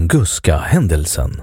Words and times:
Tunguska-händelsen 0.00 1.42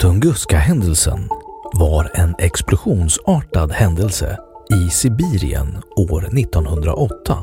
Tunguska-händelsen 0.00 1.28
var 1.72 2.10
en 2.14 2.34
explosionsartad 2.38 3.72
händelse 3.72 4.38
i 4.70 4.90
Sibirien 4.90 5.82
år 5.96 6.38
1908. 6.38 7.38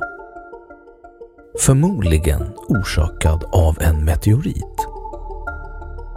Förmodligen 1.59 2.53
orsakad 2.68 3.44
av 3.52 3.78
en 3.81 4.06
meteorit. 4.06 4.92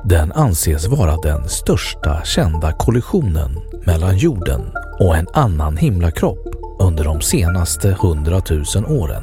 Den 0.09 0.33
anses 0.33 0.89
vara 0.89 1.17
den 1.17 1.49
största 1.49 2.25
kända 2.25 2.73
kollisionen 2.73 3.61
mellan 3.87 4.17
jorden 4.17 4.73
och 5.01 5.17
en 5.17 5.27
annan 5.33 5.77
himlakropp 5.77 6.47
under 6.81 7.05
de 7.05 7.21
senaste 7.21 7.97
hundratusen 8.01 8.87
åren. 8.87 9.23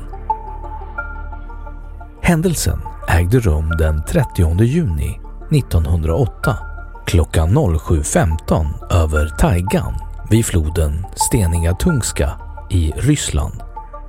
Händelsen 2.22 2.80
ägde 3.08 3.40
rum 3.40 3.70
den 3.70 4.04
30 4.04 4.64
juni 4.64 5.20
1908 5.52 6.58
klockan 7.06 7.50
07.15 7.50 8.94
över 9.04 9.28
Taigan 9.40 9.94
vid 10.30 10.46
floden 10.46 11.06
Steninga 11.16 11.74
Tungska 11.74 12.32
i 12.70 12.92
Ryssland 12.96 13.62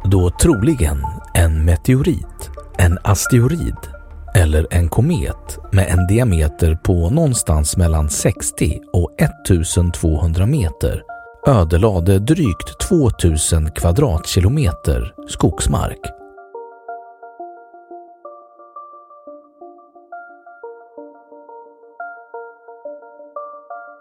då 0.05 0.31
troligen 0.31 1.05
en 1.35 1.65
meteorit, 1.65 2.51
en 2.79 2.99
asteroid 3.03 3.94
eller 4.37 4.67
en 4.71 4.89
komet 4.89 5.59
med 5.73 5.89
en 5.89 6.07
diameter 6.07 6.75
på 6.75 7.11
någonstans 7.11 7.77
mellan 7.77 8.11
60 8.11 8.81
och 8.93 9.11
1200 9.21 10.47
meter. 10.47 11.03
Ödelade 11.47 12.19
drygt 12.19 12.81
2000 12.89 13.71
kvadratkilometer 13.71 15.15
skogsmark. 15.29 16.01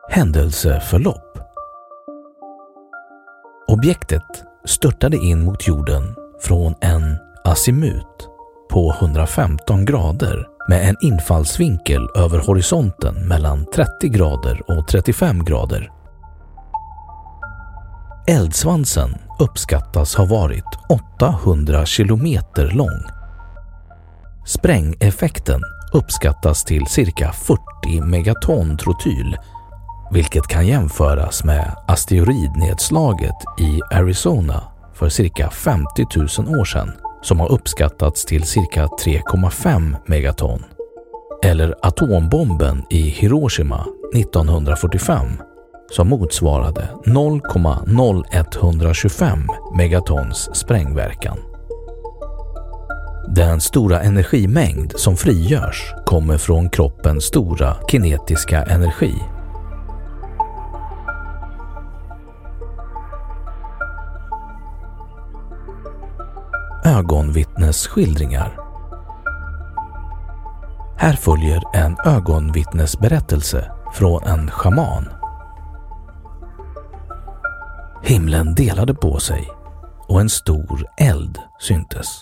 Händelseförlopp. 0.09 1.39
Objektet 3.67 4.43
störtade 4.65 5.17
in 5.17 5.45
mot 5.45 5.67
jorden 5.67 6.15
från 6.39 6.75
en 6.81 7.17
azimut 7.43 8.32
på 8.73 8.95
115 8.99 9.85
grader 9.85 10.47
med 10.69 10.89
en 10.89 10.95
infallsvinkel 11.01 12.07
över 12.15 12.39
horisonten 12.39 13.27
mellan 13.27 13.65
30 13.65 14.09
grader 14.09 14.61
och 14.71 14.87
35 14.87 15.43
grader. 15.43 15.91
Eldsvansen 18.27 19.15
uppskattas 19.39 20.15
ha 20.15 20.25
varit 20.25 20.65
800 21.19 21.85
kilometer 21.85 22.71
lång. 22.71 23.01
Sprängeffekten 24.45 25.61
uppskattas 25.93 26.63
till 26.63 26.85
cirka 26.85 27.31
40 27.31 28.01
megaton 28.01 28.77
trotyl 28.77 29.37
vilket 30.11 30.47
kan 30.47 30.67
jämföras 30.67 31.43
med 31.43 31.75
asteroidnedslaget 31.87 33.37
i 33.59 33.81
Arizona 33.91 34.63
för 34.93 35.09
cirka 35.09 35.49
50 35.49 36.05
000 36.15 36.59
år 36.59 36.65
sedan 36.65 36.91
som 37.23 37.39
har 37.39 37.51
uppskattats 37.51 38.25
till 38.25 38.43
cirka 38.43 38.85
3,5 38.85 39.95
megaton. 40.05 40.63
Eller 41.43 41.75
atombomben 41.81 42.85
i 42.89 43.01
Hiroshima 43.01 43.85
1945 44.15 45.27
som 45.91 46.09
motsvarade 46.09 46.89
0,0125 47.05 49.47
megatons 49.75 50.49
sprängverkan. 50.53 51.37
Den 53.35 53.61
stora 53.61 54.01
energimängd 54.01 54.93
som 54.95 55.17
frigörs 55.17 55.93
kommer 56.05 56.37
från 56.37 56.69
kroppens 56.69 57.23
stora 57.23 57.75
kinetiska 57.91 58.63
energi 58.63 59.13
ögonvittnesskildringar. 67.13 68.59
Här 70.97 71.13
följer 71.13 71.63
en 71.73 71.97
ögonvittnesberättelse 72.05 73.71
från 73.93 74.23
en 74.23 74.51
schaman. 74.51 75.09
Himlen 78.03 78.55
delade 78.55 78.93
på 78.93 79.19
sig 79.19 79.49
och 80.07 80.21
en 80.21 80.29
stor 80.29 80.85
eld 80.97 81.39
syntes. 81.59 82.21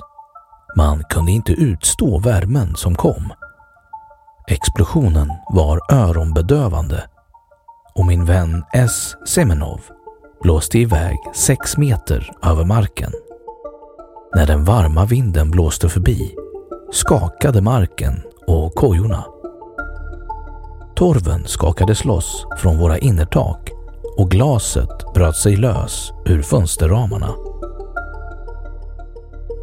Man 0.78 1.04
kunde 1.04 1.32
inte 1.32 1.52
utstå 1.52 2.20
värmen 2.20 2.76
som 2.76 2.96
kom. 2.96 3.32
Explosionen 4.48 5.30
var 5.50 5.80
öronbedövande 5.94 7.04
och 7.96 8.06
min 8.06 8.26
vän 8.26 8.64
S. 8.74 9.16
Semenov 9.26 9.82
blåste 10.42 10.80
iväg 10.80 11.18
sex 11.34 11.78
meter 11.78 12.32
över 12.44 12.66
marken. 12.66 13.12
När 14.36 14.48
den 14.48 14.64
varma 14.64 15.06
vinden 15.06 15.52
blåste 15.52 15.90
förbi 15.90 16.36
skakade 16.92 17.62
marken 17.62 18.22
och 18.48 18.76
kojorna. 18.76 19.26
Torven 20.96 21.48
skakades 21.48 22.06
loss 22.06 22.46
från 22.58 22.78
våra 22.78 22.98
innertak 22.98 23.70
och 24.18 24.32
glaset 24.32 25.14
bröt 25.14 25.36
sig 25.36 25.56
lös 25.56 26.12
ur 26.26 26.42
fönsterramarna. 26.42 27.30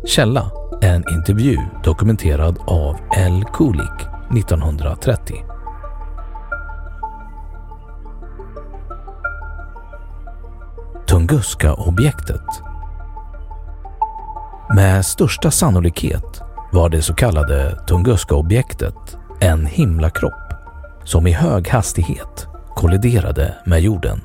Källa 0.06 0.50
en 0.82 1.04
intervju 1.10 1.58
dokumenterad 1.84 2.58
av 2.66 2.96
L. 3.16 3.44
Kulik 3.52 4.06
1930. 4.36 5.36
Tunguska-objektet 11.08 12.67
med 14.74 15.06
största 15.06 15.50
sannolikhet 15.50 16.42
var 16.72 16.88
det 16.88 17.02
så 17.02 17.14
kallade 17.14 17.78
Tunguska-objektet 17.86 19.16
en 19.40 19.66
himlakropp 19.66 20.54
som 21.04 21.26
i 21.26 21.32
hög 21.32 21.68
hastighet 21.68 22.46
kolliderade 22.74 23.54
med 23.64 23.80
jorden. 23.80 24.20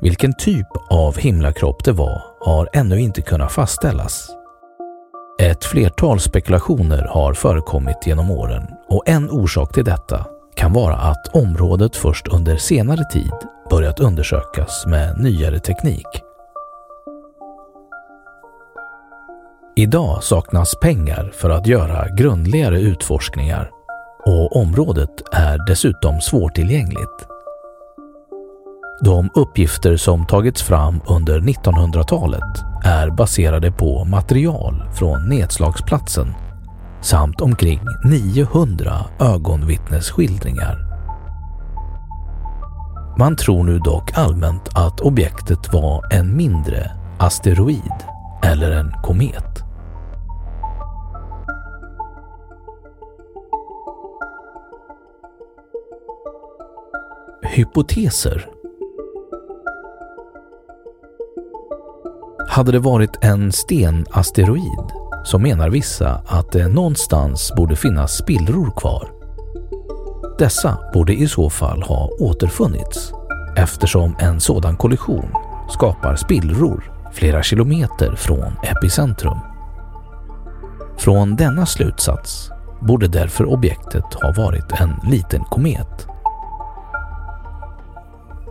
Vilken 0.00 0.34
typ 0.34 0.66
av 0.90 1.16
himlakropp 1.16 1.84
det 1.84 1.92
var 1.92 2.22
har 2.40 2.68
ännu 2.72 3.00
inte 3.00 3.22
kunnat 3.22 3.52
fastställas. 3.52 4.28
Ett 5.40 5.64
flertal 5.64 6.20
spekulationer 6.20 7.02
har 7.02 7.34
förekommit 7.34 8.06
genom 8.06 8.30
åren 8.30 8.66
och 8.88 9.08
en 9.08 9.30
orsak 9.30 9.74
till 9.74 9.84
detta 9.84 10.26
kan 10.54 10.72
vara 10.72 10.96
att 10.96 11.34
området 11.34 11.96
först 11.96 12.28
under 12.28 12.56
senare 12.56 13.04
tid 13.12 13.32
börjat 13.70 14.00
undersökas 14.00 14.86
med 14.86 15.18
nyare 15.18 15.60
teknik. 15.60 16.25
Idag 19.78 20.22
saknas 20.22 20.74
pengar 20.80 21.32
för 21.34 21.50
att 21.50 21.66
göra 21.66 22.08
grundligare 22.08 22.80
utforskningar 22.80 23.70
och 24.24 24.56
området 24.56 25.10
är 25.32 25.66
dessutom 25.66 26.20
svårtillgängligt. 26.20 27.26
De 29.04 29.30
uppgifter 29.34 29.96
som 29.96 30.26
tagits 30.26 30.62
fram 30.62 31.00
under 31.08 31.40
1900-talet 31.40 32.64
är 32.84 33.10
baserade 33.10 33.72
på 33.72 34.04
material 34.04 34.84
från 34.94 35.28
nedslagsplatsen 35.28 36.34
samt 37.00 37.40
omkring 37.40 37.80
900 38.04 38.92
ögonvittnesskildringar. 39.20 40.78
Man 43.18 43.36
tror 43.36 43.64
nu 43.64 43.78
dock 43.78 44.18
allmänt 44.18 44.68
att 44.74 45.00
objektet 45.00 45.72
var 45.72 46.14
en 46.14 46.36
mindre 46.36 46.90
asteroid 47.18 47.94
eller 48.42 48.70
en 48.70 48.92
komet. 49.02 49.65
Hypoteser 57.56 58.48
Hade 62.48 62.72
det 62.72 62.78
varit 62.78 63.24
en 63.24 63.52
stenasteroid 63.52 64.92
så 65.24 65.38
menar 65.38 65.70
vissa 65.70 66.22
att 66.26 66.52
det 66.52 66.68
någonstans 66.68 67.52
borde 67.56 67.76
finnas 67.76 68.16
spillror 68.16 68.70
kvar. 68.76 69.12
Dessa 70.38 70.78
borde 70.94 71.14
i 71.14 71.28
så 71.28 71.50
fall 71.50 71.82
ha 71.82 72.10
återfunnits 72.20 73.12
eftersom 73.56 74.16
en 74.18 74.40
sådan 74.40 74.76
kollision 74.76 75.28
skapar 75.70 76.16
spillror 76.16 76.92
flera 77.12 77.42
kilometer 77.42 78.16
från 78.16 78.52
epicentrum. 78.62 79.38
Från 80.98 81.36
denna 81.36 81.66
slutsats 81.66 82.50
borde 82.80 83.08
därför 83.08 83.44
objektet 83.44 84.14
ha 84.22 84.32
varit 84.36 84.80
en 84.80 85.10
liten 85.10 85.44
komet 85.44 86.15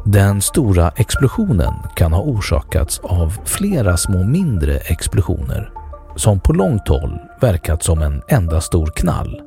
den 0.06 0.42
stora 0.42 0.90
explosionen 0.96 1.74
kan 1.96 2.14
ha 2.14 2.22
orsakats 2.22 3.00
av 3.00 3.38
flera 3.46 3.98
små 3.98 4.24
mindre 4.24 4.78
explosioner 4.78 5.72
som 6.16 6.40
på 6.40 6.54
långt 6.54 6.88
håll 6.88 7.20
verkat 7.42 7.84
som 7.84 8.02
en 8.02 8.22
enda 8.28 8.62
stor 8.62 8.88
knall. 8.96 9.42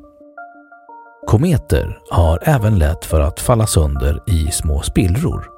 Kometer 1.26 1.98
har 2.10 2.38
även 2.42 2.78
lätt 2.78 3.04
för 3.04 3.20
att 3.20 3.40
falla 3.40 3.66
sönder 3.66 4.22
i 4.26 4.50
små 4.50 4.82
spillror. 4.82 5.48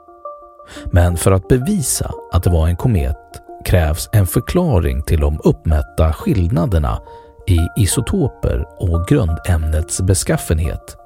Men 0.92 1.16
för 1.16 1.32
att 1.32 1.48
bevisa 1.48 2.10
att 2.32 2.42
det 2.42 2.50
var 2.50 2.68
en 2.68 2.76
komet 2.76 3.42
krävs 3.64 4.08
en 4.12 4.26
förklaring 4.26 5.02
till 5.02 5.20
de 5.20 5.40
uppmätta 5.44 6.12
skillnaderna 6.12 7.00
i 7.46 7.82
isotoper 7.82 8.66
och 8.78 9.08
grundämnets 9.08 10.00
beskaffenhet 10.00 10.96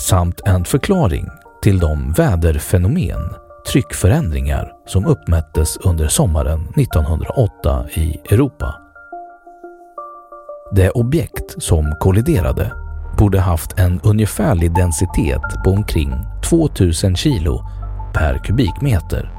samt 0.00 0.40
en 0.44 0.64
förklaring 0.64 1.26
till 1.62 1.78
de 1.78 2.12
väderfenomen, 2.12 3.34
tryckförändringar 3.72 4.72
som 4.86 5.06
uppmättes 5.06 5.76
under 5.76 6.08
sommaren 6.08 6.60
1908 6.76 7.86
i 7.94 8.20
Europa. 8.30 8.74
Det 10.72 10.90
objekt 10.90 11.62
som 11.62 11.94
kolliderade 12.00 12.72
borde 13.18 13.40
haft 13.40 13.78
en 13.78 14.00
ungefärlig 14.00 14.74
densitet 14.74 15.42
på 15.64 15.70
omkring 15.70 16.12
2000 16.44 17.16
kilo 17.16 17.66
per 18.14 18.38
kubikmeter. 18.38 19.32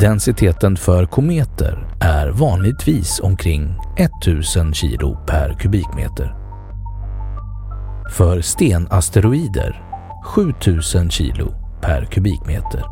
Densiteten 0.00 0.76
för 0.76 1.06
kometer 1.06 1.96
är 2.00 2.28
vanligtvis 2.28 3.20
omkring 3.20 3.74
1000 3.96 4.74
kilo 4.74 5.16
per 5.26 5.54
kubikmeter. 5.54 6.34
För 8.10 8.40
stenasteroider 8.40 9.91
7000 10.22 11.10
kilo 11.10 11.54
per 11.80 12.04
kubikmeter. 12.04 12.84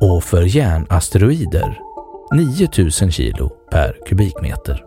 Och 0.00 0.24
för 0.24 0.56
järnasteroider 0.56 1.80
9000 2.34 3.10
kilo 3.10 3.48
per 3.48 3.96
kubikmeter. 4.06 4.84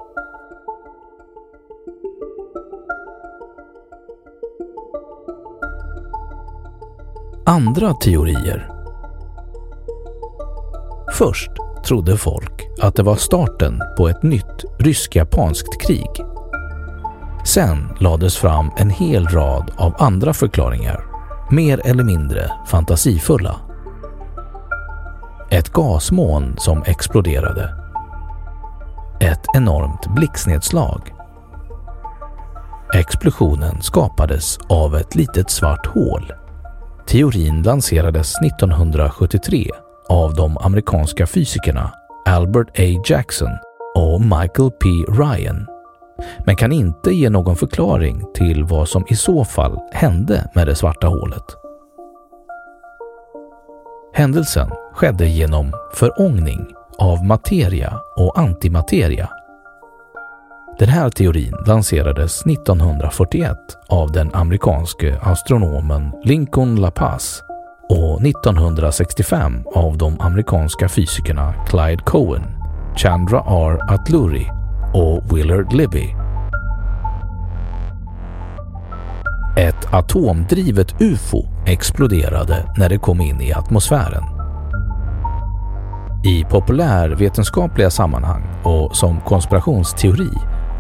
Andra 7.46 7.94
teorier 7.94 8.70
Först 11.14 11.52
trodde 11.88 12.18
folk 12.18 12.68
att 12.82 12.96
det 12.96 13.04
var 13.04 13.16
starten 13.16 13.80
på 13.98 14.08
ett 14.08 14.24
nytt 14.24 14.64
rysk-japanskt 14.80 15.82
krig. 15.82 16.10
Sen 17.46 17.90
lades 18.00 18.38
fram 18.38 18.72
en 18.78 18.90
hel 18.90 19.28
rad 19.28 19.72
av 19.78 19.96
andra 19.98 20.34
förklaringar 20.34 21.13
mer 21.54 21.82
eller 21.86 22.04
mindre 22.04 22.52
fantasifulla. 22.68 23.56
Ett 25.52 25.70
gasmoln 25.70 26.56
som 26.58 26.84
exploderade. 26.84 27.76
Ett 29.20 29.46
enormt 29.56 30.16
blixtnedslag. 30.16 31.14
Explosionen 32.94 33.82
skapades 33.82 34.58
av 34.70 34.96
ett 34.96 35.16
litet 35.16 35.50
svart 35.50 35.86
hål. 35.86 36.32
Teorin 37.08 37.64
lanserades 37.64 38.42
1973 38.42 39.70
av 40.10 40.34
de 40.34 40.58
amerikanska 40.58 41.28
fysikerna 41.28 41.94
Albert 42.26 42.80
A. 42.80 43.02
Jackson 43.06 43.52
och 43.96 44.22
Michael 44.22 44.72
P. 44.72 44.90
Ryan 45.08 45.73
men 46.46 46.56
kan 46.56 46.72
inte 46.72 47.12
ge 47.12 47.30
någon 47.30 47.56
förklaring 47.56 48.24
till 48.34 48.64
vad 48.64 48.90
som 48.90 49.06
i 49.08 49.16
så 49.16 49.46
fall 49.46 49.80
hände 49.92 50.50
med 50.56 50.68
det 50.68 50.76
svarta 50.76 51.08
hålet. 51.08 51.44
Händelsen 54.14 54.70
skedde 54.94 55.28
genom 55.28 55.74
förångning 55.94 56.68
av 56.98 57.26
materia 57.26 58.00
och 58.16 58.40
antimateria. 58.40 59.30
Den 60.80 60.90
här 60.90 61.10
teorin 61.10 61.54
lanserades 61.66 62.46
1941 62.46 63.58
av 63.90 64.12
den 64.12 64.32
amerikanske 64.34 65.20
astronomen 65.22 66.12
Lincoln 66.24 66.76
LaPaz 66.76 67.44
och 67.90 68.22
1965 68.22 69.64
av 69.76 69.98
de 69.98 70.22
amerikanska 70.22 70.90
fysikerna 70.90 71.54
Clyde 71.68 72.04
Cohen, 72.04 72.44
Chandra 72.96 73.44
R. 73.48 73.80
Atluri 73.94 74.50
och 74.94 75.38
Willard 75.38 75.74
Libby. 75.74 76.23
Ett 79.64 79.94
atomdrivet 79.94 81.02
UFO 81.02 81.46
exploderade 81.66 82.74
när 82.78 82.90
det 82.90 82.98
kom 82.98 83.22
in 83.22 83.42
i 83.42 83.54
atmosfären. 83.54 84.24
I 86.26 86.44
populärvetenskapliga 86.44 87.90
sammanhang 87.90 88.44
och 88.64 88.96
som 88.96 89.22
konspirationsteori 89.22 90.30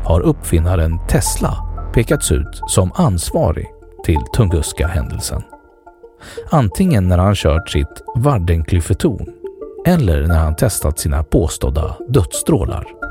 har 0.06 0.22
uppfinnaren 0.22 1.00
Tesla 1.08 1.58
pekats 1.94 2.32
ut 2.32 2.62
som 2.68 2.92
ansvarig 2.96 3.68
till 4.06 4.20
Tunguska-händelsen. 4.36 5.42
Antingen 6.50 7.08
när 7.08 7.18
han 7.18 7.36
kört 7.36 7.70
sitt 7.70 8.04
Vadenklyffetorn 8.16 9.28
eller 9.86 10.28
när 10.28 10.40
han 10.40 10.56
testat 10.56 11.00
sina 11.00 11.24
påstådda 11.24 11.96
dödsstrålar. 12.10 13.03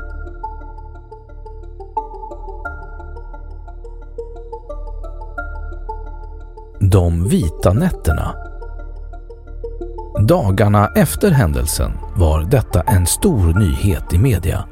De 6.91 7.27
vita 7.27 7.73
nätterna. 7.73 8.35
Dagarna 10.27 10.87
efter 10.95 11.31
händelsen 11.31 11.91
var 12.15 12.41
detta 12.41 12.81
en 12.81 13.05
stor 13.05 13.59
nyhet 13.59 14.13
i 14.13 14.17
media. 14.17 14.65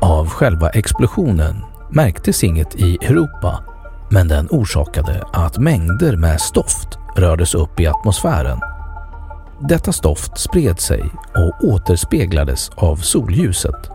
Av 0.00 0.28
själva 0.28 0.70
explosionen 0.70 1.64
märktes 1.90 2.44
inget 2.44 2.74
i 2.74 2.94
Europa 2.94 3.64
men 4.10 4.28
den 4.28 4.48
orsakade 4.50 5.24
att 5.32 5.58
mängder 5.58 6.16
med 6.16 6.40
stoft 6.40 6.98
rördes 7.16 7.54
upp 7.54 7.80
i 7.80 7.86
atmosfären. 7.86 8.58
Detta 9.68 9.92
stoft 9.92 10.38
spred 10.38 10.80
sig 10.80 11.10
och 11.34 11.68
återspeglades 11.68 12.70
av 12.76 12.96
solljuset. 12.96 13.90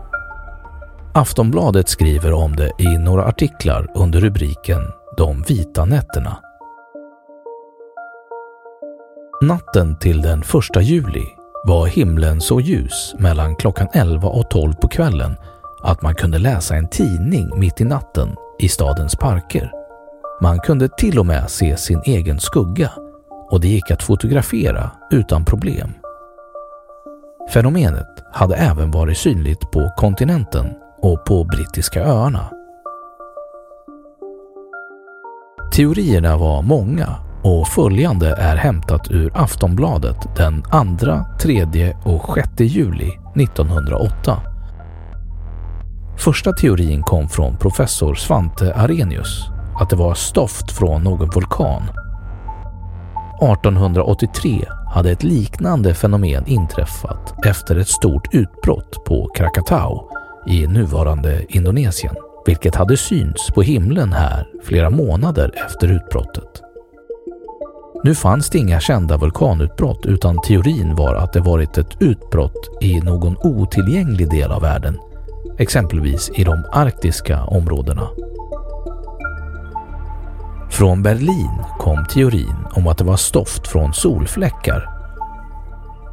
Aftonbladet 1.14 1.88
skriver 1.88 2.32
om 2.32 2.56
det 2.56 2.70
i 2.78 2.98
några 2.98 3.24
artiklar 3.24 3.86
under 3.94 4.20
rubriken 4.20 4.80
“De 5.16 5.42
vita 5.42 5.84
nätterna”. 5.84 6.53
Natten 9.44 9.96
till 9.96 10.22
den 10.22 10.40
1 10.40 10.82
juli 10.82 11.26
var 11.64 11.86
himlen 11.86 12.40
så 12.40 12.60
ljus 12.60 13.14
mellan 13.18 13.56
klockan 13.56 13.88
11 13.92 14.28
och 14.28 14.50
12 14.50 14.74
på 14.74 14.88
kvällen 14.88 15.36
att 15.82 16.02
man 16.02 16.14
kunde 16.14 16.38
läsa 16.38 16.76
en 16.76 16.88
tidning 16.88 17.58
mitt 17.58 17.80
i 17.80 17.84
natten 17.84 18.36
i 18.58 18.68
stadens 18.68 19.16
parker. 19.16 19.70
Man 20.40 20.58
kunde 20.58 20.88
till 20.88 21.18
och 21.18 21.26
med 21.26 21.50
se 21.50 21.76
sin 21.76 22.02
egen 22.04 22.40
skugga 22.40 22.90
och 23.50 23.60
det 23.60 23.68
gick 23.68 23.90
att 23.90 24.02
fotografera 24.02 24.90
utan 25.10 25.44
problem. 25.44 25.94
Fenomenet 27.52 28.24
hade 28.32 28.56
även 28.56 28.90
varit 28.90 29.18
synligt 29.18 29.70
på 29.70 29.92
kontinenten 29.96 30.66
och 31.02 31.24
på 31.24 31.44
brittiska 31.44 32.04
öarna. 32.04 32.50
Teorierna 35.72 36.36
var 36.36 36.62
många 36.62 37.23
och 37.44 37.68
följande 37.68 38.34
är 38.34 38.56
hämtat 38.56 39.10
ur 39.10 39.30
Aftonbladet 39.34 40.36
den 40.36 40.62
2, 40.62 40.68
3 41.42 41.94
och 42.04 42.34
6 42.34 42.48
juli 42.60 43.10
1908. 43.36 44.40
Första 46.18 46.52
teorin 46.52 47.02
kom 47.02 47.28
från 47.28 47.56
professor 47.56 48.14
Svante 48.14 48.74
Arrhenius 48.74 49.48
att 49.80 49.90
det 49.90 49.96
var 49.96 50.14
stoft 50.14 50.72
från 50.72 51.02
någon 51.02 51.30
vulkan. 51.30 51.82
1883 53.42 54.64
hade 54.94 55.10
ett 55.10 55.22
liknande 55.22 55.94
fenomen 55.94 56.46
inträffat 56.46 57.34
efter 57.46 57.76
ett 57.76 57.88
stort 57.88 58.34
utbrott 58.34 59.04
på 59.04 59.28
Krakatau 59.36 60.10
i 60.48 60.66
nuvarande 60.66 61.44
Indonesien, 61.48 62.14
vilket 62.46 62.74
hade 62.74 62.96
synts 62.96 63.50
på 63.50 63.62
himlen 63.62 64.12
här 64.12 64.46
flera 64.64 64.90
månader 64.90 65.52
efter 65.66 65.88
utbrottet. 65.88 66.73
Nu 68.04 68.14
fanns 68.14 68.50
det 68.50 68.58
inga 68.58 68.80
kända 68.80 69.16
vulkanutbrott 69.16 70.06
utan 70.06 70.40
teorin 70.40 70.94
var 70.94 71.14
att 71.14 71.32
det 71.32 71.40
varit 71.40 71.78
ett 71.78 72.02
utbrott 72.02 72.78
i 72.80 73.00
någon 73.00 73.36
otillgänglig 73.42 74.30
del 74.30 74.52
av 74.52 74.62
världen, 74.62 74.98
exempelvis 75.58 76.30
i 76.34 76.44
de 76.44 76.64
arktiska 76.72 77.44
områdena. 77.44 78.08
Från 80.70 81.02
Berlin 81.02 81.64
kom 81.78 82.06
teorin 82.06 82.56
om 82.72 82.86
att 82.86 82.98
det 82.98 83.04
var 83.04 83.16
stoft 83.16 83.68
från 83.68 83.94
solfläckar. 83.94 84.90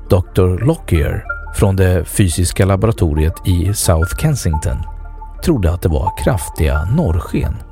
Dr. 0.09 0.65
Lockyer 0.65 1.23
från 1.55 1.75
det 1.75 2.05
fysiska 2.05 2.65
laboratoriet 2.65 3.47
i 3.47 3.73
South 3.73 4.17
Kensington 4.17 4.77
trodde 5.43 5.71
att 5.71 5.81
det 5.81 5.89
var 5.89 6.23
kraftiga 6.23 6.85
norrsken. 6.95 7.70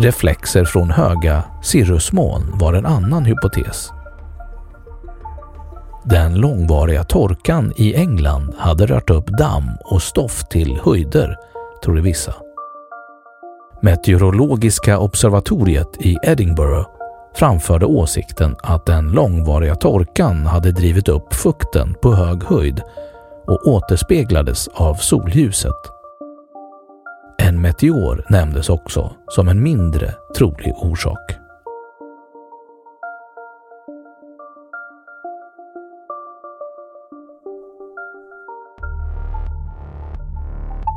Reflexer 0.00 0.64
från 0.64 0.90
höga 0.90 1.44
cirrusmoln 1.62 2.58
var 2.58 2.72
en 2.74 2.86
annan 2.86 3.24
hypotes. 3.24 3.90
Den 6.04 6.34
långvariga 6.34 7.04
torkan 7.04 7.72
i 7.76 7.94
England 7.94 8.54
hade 8.58 8.86
rört 8.86 9.10
upp 9.10 9.26
damm 9.26 9.70
och 9.84 10.02
stoff 10.02 10.48
till 10.48 10.78
höjder, 10.84 11.36
trodde 11.84 12.00
vissa. 12.00 12.34
Meteorologiska 13.82 14.98
observatoriet 14.98 15.96
i 16.00 16.16
Edinburgh 16.22 16.88
framförde 17.34 17.86
åsikten 17.86 18.56
att 18.62 18.86
den 18.86 19.10
långvariga 19.10 19.74
torkan 19.74 20.46
hade 20.46 20.72
drivit 20.72 21.08
upp 21.08 21.34
fukten 21.34 21.94
på 22.02 22.14
hög 22.14 22.44
höjd 22.44 22.82
och 23.46 23.66
återspeglades 23.66 24.68
av 24.68 24.94
solljuset. 24.94 25.97
En 27.42 27.60
meteor 27.60 28.26
nämndes 28.30 28.68
också 28.68 29.16
som 29.28 29.48
en 29.48 29.62
mindre 29.62 30.14
trolig 30.36 30.74
orsak. 30.76 31.38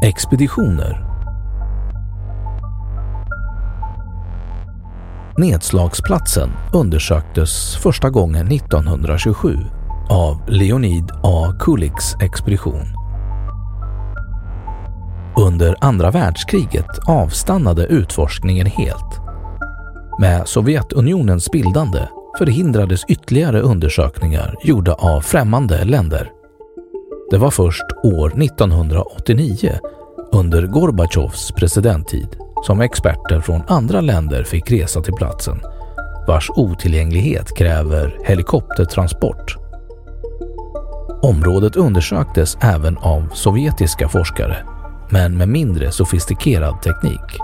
Expeditioner 0.03 1.05
Nedslagsplatsen 5.37 6.49
undersöktes 6.73 7.75
första 7.75 8.09
gången 8.09 8.51
1927 8.51 9.57
av 10.09 10.49
Leonid 10.49 11.11
A. 11.23 11.53
Kuliks 11.59 12.15
expedition. 12.21 13.00
Under 15.37 15.75
andra 15.81 16.11
världskriget 16.11 16.99
avstannade 17.07 17.85
utforskningen 17.85 18.65
helt. 18.65 19.19
Med 20.19 20.47
Sovjetunionens 20.47 21.51
bildande 21.51 22.07
förhindrades 22.37 23.05
ytterligare 23.07 23.61
undersökningar 23.61 24.55
gjorda 24.63 24.93
av 24.93 25.21
främmande 25.21 25.83
länder. 25.83 26.31
Det 27.31 27.37
var 27.37 27.51
först 27.51 27.85
år 28.03 28.43
1989 28.43 29.79
under 30.31 30.67
Gorbatjovs 30.67 31.51
presidenttid 31.51 32.37
som 32.65 32.81
experter 32.81 33.41
från 33.41 33.61
andra 33.67 34.01
länder 34.01 34.43
fick 34.43 34.71
resa 34.71 35.01
till 35.01 35.13
platsen 35.13 35.61
vars 36.27 36.49
otillgänglighet 36.49 37.57
kräver 37.57 38.19
helikoptertransport. 38.23 39.57
Området 41.21 41.75
undersöktes 41.75 42.57
även 42.61 42.97
av 42.97 43.29
sovjetiska 43.33 44.09
forskare, 44.09 44.57
men 45.11 45.37
med 45.37 45.49
mindre 45.49 45.91
sofistikerad 45.91 46.81
teknik. 46.81 47.39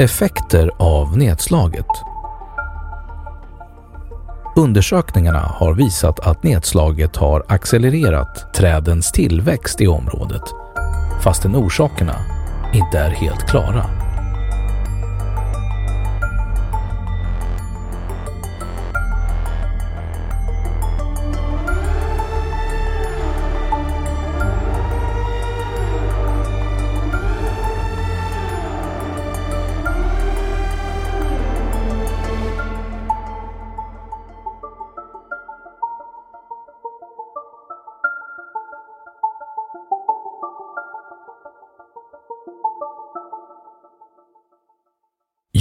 Effekter 0.00 0.70
av 0.78 1.18
nedslaget 1.18 1.86
Undersökningarna 4.56 5.40
har 5.40 5.74
visat 5.74 6.20
att 6.20 6.42
nedslaget 6.42 7.16
har 7.16 7.44
accelererat 7.48 8.54
trädens 8.54 9.12
tillväxt 9.12 9.80
i 9.80 9.86
området 9.86 10.42
fastän 11.22 11.56
orsakerna 11.56 12.16
inte 12.74 12.98
är 12.98 13.10
helt 13.10 13.46
klara. 13.46 14.01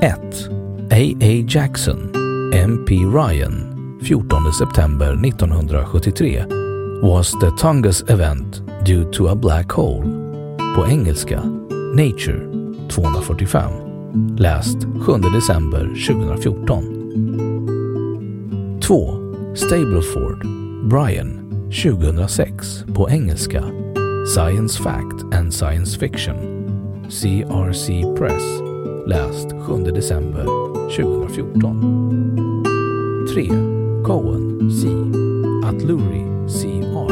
1. 0.00 0.88
A.A. 0.92 1.42
Jackson, 1.42 2.12
M.P. 2.54 3.04
Ryan, 3.04 3.98
14 4.04 4.52
september 4.52 5.16
1973 5.16 6.44
was 7.02 7.32
the 7.40 7.50
Tungus 7.58 8.08
event 8.08 8.62
due 8.84 9.04
to 9.10 9.28
a 9.28 9.34
black 9.34 9.72
hole. 9.72 10.02
På 10.76 10.86
engelska 10.86 11.42
Nature 11.94 12.38
245. 12.88 13.72
Läst 14.38 14.76
7 15.06 15.18
december 15.34 15.80
2014. 16.06 18.78
2. 18.80 19.54
Stableford, 19.54 20.46
Brian 20.88 21.50
2006 21.82 22.84
på 22.94 23.10
engelska 23.10 23.62
Science 24.34 24.82
Fact 24.82 25.34
and 25.34 25.54
Science 25.54 25.98
Fiction 25.98 26.36
CRC 27.10 27.86
Press 28.18 28.67
Läst 29.08 29.54
7 29.66 29.84
december 29.94 30.44
2014. 30.94 32.62
3. 33.32 33.48
Cohen 34.04 34.70
C. 34.70 34.86
Atluri 35.66 36.26
C.R. 36.46 37.08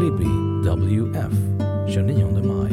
Libby 0.00 0.30
W.F. 0.64 1.32
29 1.86 2.46
maj 2.46 2.72